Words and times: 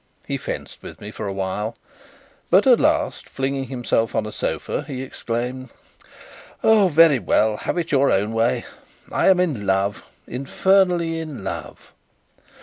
He 0.25 0.35
fenced 0.35 0.81
with 0.81 0.99
me 0.99 1.11
for 1.11 1.27
a 1.27 1.31
while, 1.33 1.77
but 2.49 2.65
at 2.65 2.79
last, 2.79 3.29
flinging 3.29 3.65
himself 3.65 4.15
on 4.15 4.25
a 4.25 4.31
sofa, 4.31 4.81
he 4.87 5.03
exclaimed: 5.03 5.69
"Very 6.63 7.19
well; 7.19 7.57
have 7.57 7.77
it 7.77 7.91
your 7.91 8.11
own 8.11 8.33
way. 8.33 8.65
I 9.11 9.27
am 9.29 9.39
in 9.39 9.67
love 9.67 10.01
infernally 10.25 11.19
in 11.19 11.43
love!" 11.43 11.93